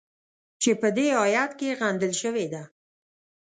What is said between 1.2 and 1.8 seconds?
ایت کې